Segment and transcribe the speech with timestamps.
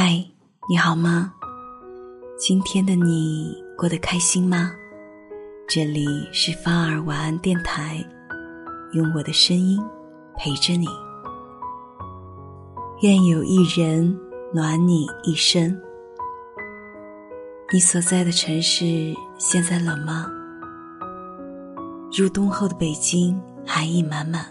[0.00, 0.24] 嗨，
[0.70, 1.32] 你好吗？
[2.38, 4.70] 今天的你过得开心吗？
[5.66, 7.98] 这里是芳儿晚安电台，
[8.92, 9.76] 用我的声音
[10.36, 10.86] 陪着你。
[13.00, 14.16] 愿有一人
[14.54, 15.76] 暖你一生。
[17.72, 20.30] 你所在的城市现在冷吗？
[22.16, 23.36] 入冬后的北京
[23.66, 24.46] 寒意满满，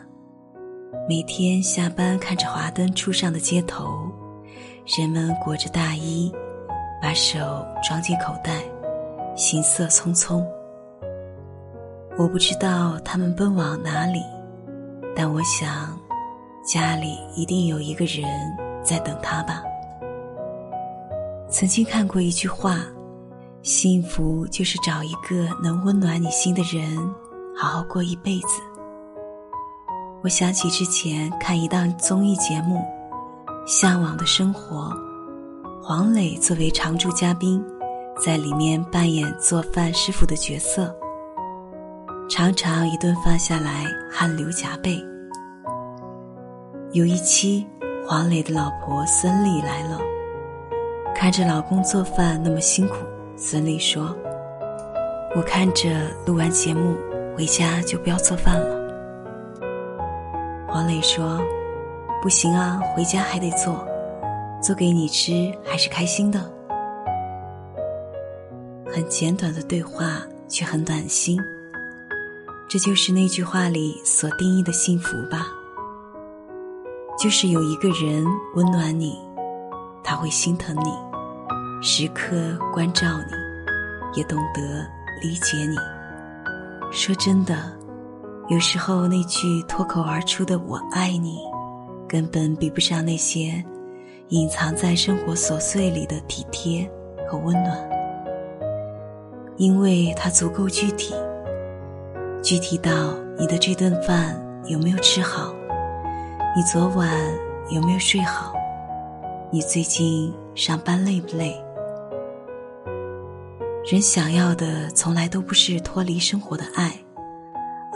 [1.08, 4.12] 每天下班看着华灯初上的街头。
[4.96, 6.32] 人们裹着大衣，
[7.02, 7.38] 把手
[7.84, 8.62] 装进口袋，
[9.36, 10.42] 行色匆匆。
[12.18, 14.24] 我不知道他们奔往哪里，
[15.14, 16.00] 但我想，
[16.64, 18.24] 家里一定有一个人
[18.82, 19.62] 在等他吧。
[21.50, 22.80] 曾经看过一句话
[23.62, 26.98] ：“幸福就是找一个能温暖你心的人，
[27.58, 28.62] 好好过一辈子。”
[30.24, 32.82] 我想起之前看一档综艺节目。
[33.68, 34.94] 向往的生活，
[35.84, 37.62] 黄磊作为常驻嘉宾，
[38.18, 40.96] 在里面扮演做饭师傅的角色。
[42.30, 45.06] 常常一顿饭下来汗流浃背。
[46.94, 47.68] 有一期，
[48.08, 50.00] 黄磊的老婆孙俪来了，
[51.14, 52.96] 看着老公做饭那么辛苦，
[53.36, 54.16] 孙俪说
[55.36, 55.90] ：“我看着
[56.26, 56.96] 录完节目
[57.36, 58.78] 回家就不要做饭了。”
[60.72, 61.38] 黄磊说。
[62.22, 63.88] 不行啊，回家还得做，
[64.62, 66.52] 做给你吃还是开心的。
[68.92, 71.40] 很简短的对话，却很暖心。
[72.68, 75.48] 这就是那句话里所定义的幸福吧。
[77.18, 79.18] 就是有一个人温暖你，
[80.04, 80.92] 他会心疼你，
[81.82, 82.36] 时刻
[82.74, 84.62] 关照你，也懂得
[85.22, 85.78] 理解你。
[86.92, 87.72] 说真的，
[88.50, 91.40] 有时候那句脱口而出的“我爱你”。
[92.08, 93.64] 根本比不上那些
[94.30, 96.90] 隐藏在生活琐碎里的体贴
[97.28, 97.90] 和温暖，
[99.58, 101.14] 因为它足够具体，
[102.42, 105.54] 具体到你的这顿饭有没有吃好，
[106.56, 107.10] 你昨晚
[107.70, 108.54] 有没有睡好，
[109.52, 111.62] 你最近上班累不累？
[113.90, 116.92] 人想要的从来都不是脱离生活的爱，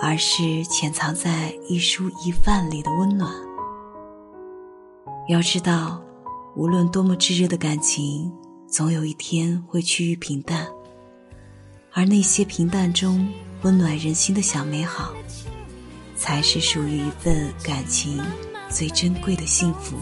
[0.01, 3.29] 而是潜藏在一蔬一饭里的温暖。
[5.31, 6.03] 要知道，
[6.57, 8.29] 无论多么炙热的感情，
[8.67, 10.67] 总有一天会趋于平淡。
[11.93, 13.25] 而那些平淡中
[13.61, 15.13] 温暖人心的小美好，
[16.17, 18.21] 才是属于一份感情
[18.67, 19.95] 最珍贵的幸福。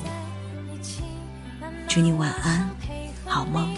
[1.87, 2.67] 祝你晚安，
[3.23, 3.71] 好梦。